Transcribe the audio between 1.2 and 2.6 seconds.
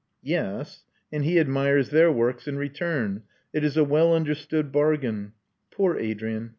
he admires their works in